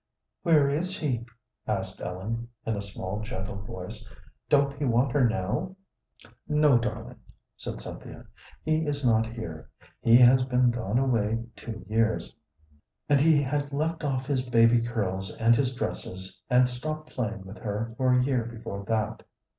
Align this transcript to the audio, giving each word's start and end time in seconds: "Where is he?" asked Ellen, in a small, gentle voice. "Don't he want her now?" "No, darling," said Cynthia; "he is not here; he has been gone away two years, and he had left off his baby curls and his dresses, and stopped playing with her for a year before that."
"Where 0.41 0.67
is 0.67 0.97
he?" 0.97 1.27
asked 1.67 2.01
Ellen, 2.01 2.47
in 2.65 2.75
a 2.75 2.81
small, 2.81 3.19
gentle 3.19 3.57
voice. 3.57 4.03
"Don't 4.49 4.75
he 4.79 4.83
want 4.83 5.11
her 5.11 5.29
now?" 5.29 5.75
"No, 6.47 6.79
darling," 6.79 7.19
said 7.55 7.79
Cynthia; 7.79 8.25
"he 8.63 8.87
is 8.87 9.05
not 9.05 9.27
here; 9.27 9.69
he 10.01 10.17
has 10.17 10.41
been 10.43 10.71
gone 10.71 10.97
away 10.97 11.45
two 11.55 11.85
years, 11.87 12.35
and 13.09 13.21
he 13.21 13.43
had 13.43 13.71
left 13.71 14.03
off 14.03 14.25
his 14.25 14.41
baby 14.49 14.81
curls 14.81 15.35
and 15.37 15.55
his 15.55 15.75
dresses, 15.75 16.41
and 16.49 16.67
stopped 16.67 17.11
playing 17.11 17.45
with 17.45 17.59
her 17.59 17.93
for 17.95 18.11
a 18.11 18.23
year 18.23 18.43
before 18.45 18.83
that." 18.85 19.21